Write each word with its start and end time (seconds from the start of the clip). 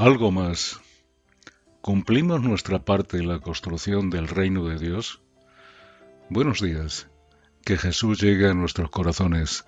Algo 0.00 0.32
más. 0.32 0.80
¿Cumplimos 1.82 2.40
nuestra 2.40 2.78
parte 2.86 3.18
en 3.18 3.28
la 3.28 3.38
construcción 3.38 4.08
del 4.08 4.28
reino 4.28 4.64
de 4.64 4.78
Dios? 4.78 5.20
Buenos 6.30 6.62
días. 6.62 7.08
Que 7.66 7.76
Jesús 7.76 8.18
llegue 8.18 8.48
a 8.48 8.54
nuestros 8.54 8.88
corazones. 8.88 9.66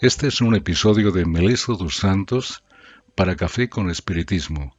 Este 0.00 0.28
es 0.28 0.40
un 0.40 0.54
episodio 0.54 1.10
de 1.10 1.26
Meleso 1.26 1.74
dos 1.74 1.96
Santos 1.96 2.64
para 3.14 3.36
Café 3.36 3.68
con 3.68 3.90
Espiritismo. 3.90 4.74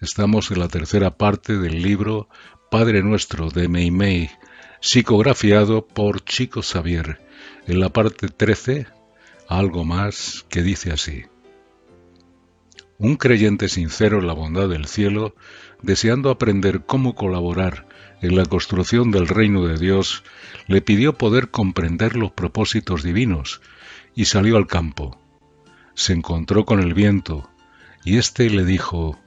Estamos 0.00 0.50
en 0.50 0.60
la 0.60 0.68
tercera 0.68 1.18
parte 1.18 1.58
del 1.58 1.82
libro 1.82 2.30
Padre 2.70 3.02
Nuestro 3.02 3.50
de 3.50 3.68
Meimei, 3.68 4.30
psicografiado 4.80 5.86
por 5.86 6.24
Chico 6.24 6.62
Xavier, 6.62 7.20
en 7.66 7.78
la 7.78 7.90
parte 7.90 8.28
13, 8.28 8.86
algo 9.48 9.84
más 9.84 10.46
que 10.48 10.62
dice 10.62 10.92
así. 10.92 11.26
Un 12.98 13.16
creyente 13.16 13.68
sincero 13.68 14.20
en 14.20 14.26
la 14.26 14.32
bondad 14.32 14.68
del 14.68 14.86
cielo, 14.86 15.34
deseando 15.82 16.30
aprender 16.30 16.84
cómo 16.86 17.14
colaborar 17.14 17.88
en 18.22 18.36
la 18.36 18.46
construcción 18.46 19.10
del 19.10 19.26
reino 19.26 19.66
de 19.66 19.78
Dios, 19.78 20.22
le 20.68 20.80
pidió 20.80 21.18
poder 21.18 21.50
comprender 21.50 22.16
los 22.16 22.32
propósitos 22.32 23.02
divinos 23.02 23.60
y 24.14 24.26
salió 24.26 24.56
al 24.56 24.66
campo. 24.66 25.20
Se 25.94 26.12
encontró 26.12 26.64
con 26.64 26.80
el 26.80 26.94
viento 26.94 27.50
y 28.04 28.16
éste 28.16 28.48
le 28.48 28.64
dijo, 28.64 29.18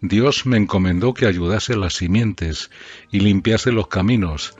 Dios 0.00 0.46
me 0.46 0.56
encomendó 0.56 1.12
que 1.12 1.26
ayudase 1.26 1.76
las 1.76 1.94
simientes 1.94 2.70
y 3.10 3.20
limpiase 3.20 3.72
los 3.72 3.88
caminos, 3.88 4.54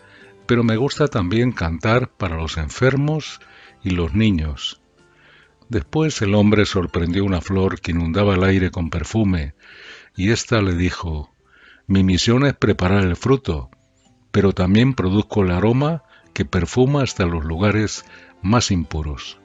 pero 0.46 0.64
me 0.64 0.76
gusta 0.76 1.08
también 1.08 1.52
cantar 1.52 2.10
para 2.10 2.36
los 2.36 2.58
enfermos 2.58 3.40
y 3.82 3.90
los 3.90 4.14
niños. 4.14 4.81
Después 5.72 6.20
el 6.20 6.34
hombre 6.34 6.66
sorprendió 6.66 7.24
una 7.24 7.40
flor 7.40 7.80
que 7.80 7.92
inundaba 7.92 8.34
el 8.34 8.44
aire 8.44 8.70
con 8.70 8.90
perfume, 8.90 9.54
y 10.14 10.30
ésta 10.30 10.60
le 10.60 10.74
dijo, 10.74 11.34
Mi 11.86 12.04
misión 12.04 12.44
es 12.44 12.52
preparar 12.52 13.04
el 13.04 13.16
fruto, 13.16 13.70
pero 14.32 14.52
también 14.52 14.92
produzco 14.92 15.42
el 15.42 15.50
aroma 15.50 16.02
que 16.34 16.44
perfuma 16.44 17.02
hasta 17.02 17.24
los 17.24 17.42
lugares 17.46 18.04
más 18.42 18.70
impuros. 18.70 19.38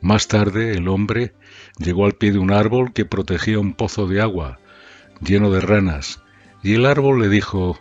Más 0.00 0.26
tarde 0.26 0.72
el 0.72 0.88
hombre 0.88 1.32
llegó 1.78 2.06
al 2.06 2.14
pie 2.14 2.32
de 2.32 2.40
un 2.40 2.50
árbol 2.50 2.92
que 2.92 3.04
protegía 3.04 3.60
un 3.60 3.72
pozo 3.72 4.08
de 4.08 4.20
agua, 4.20 4.58
lleno 5.20 5.52
de 5.52 5.60
ranas, 5.60 6.24
y 6.64 6.74
el 6.74 6.86
árbol 6.86 7.20
le 7.20 7.28
dijo, 7.28 7.78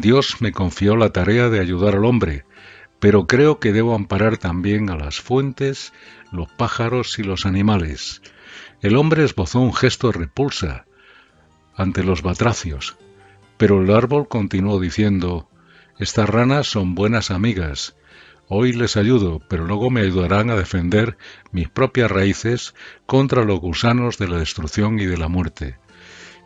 Dios 0.00 0.40
me 0.40 0.52
confió 0.52 0.96
la 0.96 1.10
tarea 1.10 1.50
de 1.50 1.60
ayudar 1.60 1.94
al 1.94 2.06
hombre, 2.06 2.44
pero 3.00 3.26
creo 3.26 3.60
que 3.60 3.72
debo 3.72 3.94
amparar 3.94 4.38
también 4.38 4.88
a 4.88 4.96
las 4.96 5.20
fuentes, 5.20 5.92
los 6.32 6.50
pájaros 6.50 7.18
y 7.18 7.22
los 7.22 7.44
animales. 7.44 8.22
El 8.80 8.96
hombre 8.96 9.24
esbozó 9.24 9.60
un 9.60 9.74
gesto 9.74 10.08
de 10.08 10.18
repulsa 10.18 10.86
ante 11.74 12.02
los 12.02 12.22
batracios, 12.22 12.96
pero 13.58 13.82
el 13.82 13.90
árbol 13.90 14.26
continuó 14.26 14.80
diciendo, 14.80 15.48
Estas 15.98 16.28
ranas 16.28 16.66
son 16.66 16.94
buenas 16.94 17.30
amigas. 17.30 17.94
Hoy 18.48 18.72
les 18.72 18.96
ayudo, 18.96 19.40
pero 19.48 19.66
luego 19.66 19.90
me 19.90 20.00
ayudarán 20.00 20.48
a 20.50 20.56
defender 20.56 21.18
mis 21.52 21.68
propias 21.68 22.10
raíces 22.10 22.74
contra 23.06 23.44
los 23.44 23.60
gusanos 23.60 24.16
de 24.16 24.28
la 24.28 24.38
destrucción 24.38 24.98
y 24.98 25.04
de 25.04 25.18
la 25.18 25.28
muerte. 25.28 25.76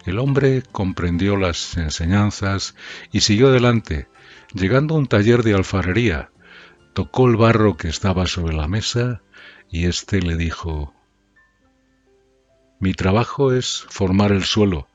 El 0.04 0.18
hombre 0.18 0.62
comprendió 0.70 1.36
las 1.36 1.78
enseñanzas 1.78 2.74
y 3.10 3.20
siguió 3.20 3.48
adelante, 3.48 4.06
llegando 4.52 4.94
a 4.94 4.98
un 4.98 5.06
taller 5.06 5.42
de 5.42 5.54
alfarería. 5.54 6.30
Tocó 6.92 7.26
el 7.26 7.36
barro 7.36 7.78
que 7.78 7.88
estaba 7.88 8.26
sobre 8.26 8.54
la 8.54 8.68
mesa 8.68 9.22
y 9.70 9.86
éste 9.86 10.20
le 10.20 10.36
dijo 10.36 10.94
Mi 12.80 12.92
trabajo 12.92 13.52
es 13.52 13.86
formar 13.88 14.30
el 14.30 14.44
suelo, 14.44 14.88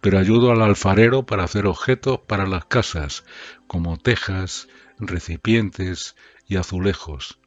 pero 0.00 0.18
ayudo 0.18 0.50
al 0.50 0.62
alfarero 0.62 1.24
para 1.24 1.44
hacer 1.44 1.66
objetos 1.66 2.20
para 2.26 2.46
las 2.46 2.64
casas, 2.64 3.24
como 3.68 3.96
tejas, 3.96 4.66
recipientes 4.98 6.16
y 6.48 6.56
azulejos. 6.56 7.38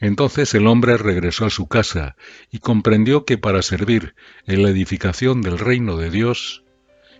Entonces 0.00 0.54
el 0.54 0.66
hombre 0.66 0.96
regresó 0.96 1.46
a 1.46 1.50
su 1.50 1.66
casa 1.68 2.16
y 2.50 2.58
comprendió 2.58 3.24
que 3.24 3.38
para 3.38 3.62
servir 3.62 4.14
en 4.46 4.62
la 4.62 4.70
edificación 4.70 5.40
del 5.40 5.58
reino 5.58 5.96
de 5.96 6.10
Dios 6.10 6.64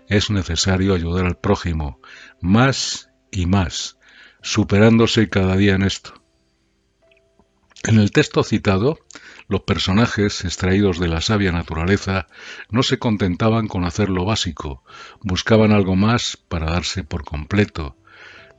es 0.09 0.31
necesario 0.31 0.95
ayudar 0.95 1.27
al 1.27 1.39
prójimo 1.39 2.01
más 2.41 3.11
y 3.31 3.47
más, 3.47 3.99
superándose 4.43 5.29
cada 5.29 5.57
día 5.57 5.75
en 5.75 5.83
esto. 5.83 6.23
En 7.87 7.99
el 7.99 8.13
texto 8.13 8.43
citado, 8.43 8.99
los 9.47 9.63
personajes 9.63 10.45
extraídos 10.45 10.99
de 10.99 11.09
la 11.09 11.21
sabia 11.21 11.53
naturaleza 11.53 12.27
no 12.71 12.83
se 12.83 12.99
contentaban 12.99 13.69
con 13.69 13.85
hacer 13.85 14.09
lo 14.09 14.25
básico, 14.25 14.83
buscaban 15.21 15.73
algo 15.73 15.95
más 15.95 16.39
para 16.49 16.71
darse 16.71 17.05
por 17.05 17.25
completo, 17.25 17.97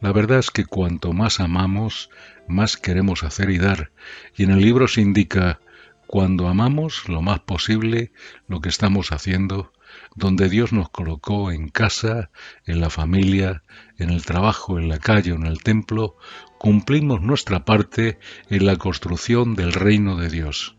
la 0.02 0.12
verdad 0.12 0.40
es 0.40 0.52
que 0.52 0.66
cuanto 0.66 1.14
más 1.14 1.40
amamos, 1.40 2.10
más 2.48 2.78
queremos 2.78 3.24
hacer 3.24 3.50
y 3.50 3.58
dar, 3.58 3.92
y 4.36 4.44
en 4.44 4.52
el 4.52 4.62
libro 4.62 4.88
se 4.88 5.02
indica, 5.02 5.60
cuando 6.08 6.48
amamos 6.48 7.10
lo 7.10 7.22
más 7.22 7.40
posible 7.40 8.12
lo 8.48 8.62
que 8.62 8.70
estamos 8.70 9.12
haciendo, 9.12 9.72
donde 10.16 10.50
Dios 10.50 10.74
nos 10.74 10.90
colocó 10.90 11.52
en 11.52 11.70
casa, 11.70 12.30
en 12.66 12.80
la 12.80 12.90
familia, 12.90 13.64
en 13.98 14.10
el 14.10 14.26
trabajo, 14.26 14.78
en 14.78 14.90
la 14.90 15.00
calle 15.00 15.32
o 15.32 15.36
en 15.36 15.46
el 15.46 15.64
templo, 15.64 16.16
cumplimos 16.58 17.22
nuestra 17.22 17.66
parte 17.66 18.20
en 18.50 18.66
la 18.66 18.76
construcción 18.78 19.56
del 19.56 19.74
reino 19.74 20.18
de 20.18 20.30
Dios. 20.30 20.76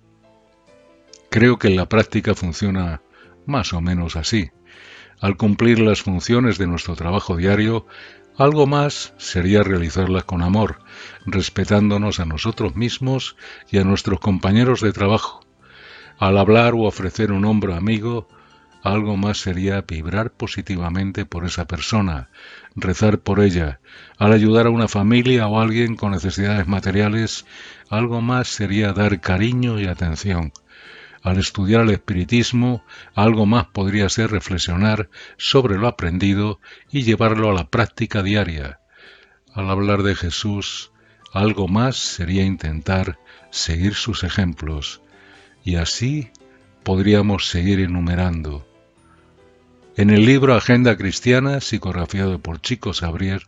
Creo 1.31 1.59
que 1.59 1.69
en 1.69 1.77
la 1.77 1.89
práctica 1.89 2.35
funciona 2.35 3.03
más 3.47 3.73
o 3.73 3.81
menos 3.81 4.17
así. 4.17 4.51
Al 5.21 5.37
cumplir 5.37 5.81
las 5.81 6.03
funciones 6.03 6.59
de 6.59 6.67
nuestro 6.67 6.95
trabajo 6.95 7.37
diario, 7.37 7.87
algo 8.39 8.67
más 8.67 9.15
sería 9.17 9.63
realizarlas 9.63 10.25
con 10.25 10.43
amor, 10.43 10.81
respetándonos 11.25 12.21
a 12.21 12.27
nosotros 12.27 12.77
mismos 12.77 13.37
y 13.71 13.79
a 13.79 13.85
nuestros 13.85 14.21
compañeros 14.21 14.81
de 14.81 14.93
trabajo. 14.93 15.41
Al 16.19 16.39
hablar 16.39 16.75
o 16.75 16.83
ofrecer 16.83 17.33
un 17.33 17.45
hombro 17.45 17.75
amigo, 17.75 18.29
algo 18.83 19.17
más 19.17 19.39
sería 19.39 19.83
vibrar 19.83 20.31
positivamente 20.31 21.25
por 21.25 21.45
esa 21.45 21.67
persona, 21.67 22.29
rezar 22.77 23.19
por 23.19 23.41
ella. 23.41 23.81
Al 24.17 24.33
ayudar 24.33 24.67
a 24.67 24.71
una 24.71 24.87
familia 24.87 25.49
o 25.49 25.59
a 25.59 25.63
alguien 25.63 25.97
con 25.97 26.13
necesidades 26.13 26.69
materiales, 26.69 27.47
algo 27.91 28.21
más 28.21 28.49
sería 28.49 28.93
dar 28.93 29.21
cariño 29.21 29.81
y 29.81 29.87
atención. 29.87 30.53
Al 31.27 31.39
estudiar 31.39 31.81
el 31.81 31.91
espiritismo, 31.91 32.85
algo 33.17 33.47
más 33.47 33.67
podría 33.67 34.09
ser 34.09 34.31
reflexionar 34.31 35.11
sobre 35.37 35.77
lo 35.77 35.89
aprendido 35.89 36.61
y 36.89 37.03
llevarlo 37.03 37.51
a 37.51 37.53
la 37.53 37.69
práctica 37.69 38.23
diaria. 38.23 38.79
Al 39.53 39.69
hablar 39.69 40.05
de 40.05 40.15
Jesús, 40.15 40.93
algo 41.33 41.67
más 41.67 41.97
sería 41.97 42.45
intentar 42.45 43.19
seguir 43.51 43.95
sus 43.95 44.23
ejemplos, 44.23 45.01
y 45.65 45.75
así 45.75 46.31
podríamos 46.85 47.49
seguir 47.49 47.81
enumerando. 47.81 48.65
En 49.97 50.11
el 50.11 50.27
libro 50.27 50.55
Agenda 50.55 50.97
Cristiana, 50.97 51.61
psicografiado 51.61 52.39
por 52.39 52.61
Chico 52.61 52.95
Sabrier, 52.95 53.43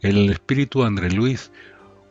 el 0.00 0.30
espíritu 0.30 0.84
André 0.84 1.10
Luis 1.10 1.52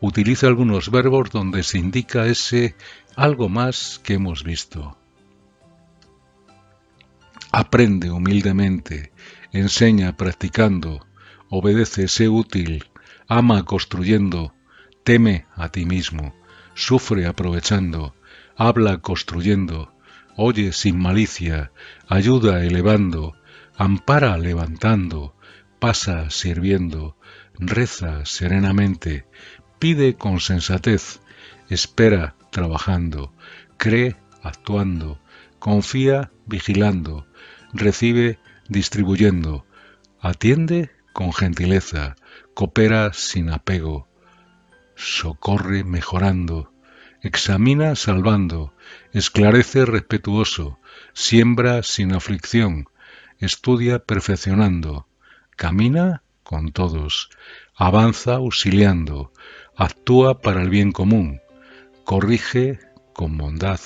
utiliza 0.00 0.46
algunos 0.46 0.88
verbos 0.92 1.30
donde 1.32 1.64
se 1.64 1.78
indica 1.78 2.26
ese 2.26 2.76
algo 3.16 3.48
más 3.48 4.00
que 4.04 4.14
hemos 4.14 4.44
visto. 4.44 4.99
Aprende 7.52 8.12
humildemente, 8.12 9.12
enseña 9.52 10.16
practicando, 10.16 11.04
obedece, 11.48 12.06
sé 12.06 12.28
útil, 12.28 12.84
ama 13.26 13.64
construyendo, 13.64 14.54
teme 15.02 15.46
a 15.56 15.68
ti 15.68 15.84
mismo, 15.84 16.34
sufre 16.74 17.26
aprovechando, 17.26 18.14
habla 18.56 18.98
construyendo, 18.98 19.92
oye 20.36 20.72
sin 20.72 20.96
malicia, 20.96 21.72
ayuda 22.06 22.64
elevando, 22.64 23.34
ampara 23.76 24.38
levantando, 24.38 25.34
pasa 25.80 26.30
sirviendo, 26.30 27.16
reza 27.58 28.24
serenamente, 28.26 29.26
pide 29.80 30.14
con 30.14 30.38
sensatez, 30.38 31.20
espera 31.68 32.36
trabajando, 32.52 33.32
cree 33.76 34.14
actuando, 34.40 35.18
confía 35.60 36.32
vigilando, 36.46 37.26
recibe 37.72 38.38
distribuyendo, 38.68 39.66
atiende 40.20 40.90
con 41.12 41.32
gentileza, 41.32 42.16
coopera 42.54 43.12
sin 43.12 43.50
apego, 43.50 44.08
socorre 44.96 45.84
mejorando, 45.84 46.72
examina 47.22 47.94
salvando, 47.94 48.74
esclarece 49.12 49.84
respetuoso, 49.84 50.78
siembra 51.12 51.82
sin 51.82 52.14
aflicción, 52.14 52.88
estudia 53.38 53.98
perfeccionando, 53.98 55.06
camina 55.56 56.22
con 56.42 56.72
todos, 56.72 57.28
avanza 57.74 58.34
auxiliando, 58.34 59.32
actúa 59.76 60.40
para 60.40 60.62
el 60.62 60.70
bien 60.70 60.90
común, 60.90 61.40
corrige 62.04 62.80
con 63.12 63.36
bondad, 63.36 63.80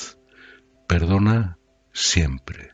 perdona 0.86 1.58
siempre. 1.94 2.72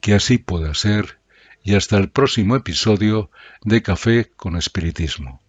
Que 0.00 0.14
así 0.14 0.38
pueda 0.38 0.72
ser 0.72 1.18
y 1.62 1.74
hasta 1.74 1.98
el 1.98 2.08
próximo 2.08 2.56
episodio 2.56 3.30
de 3.62 3.82
Café 3.82 4.30
con 4.36 4.56
Espiritismo. 4.56 5.42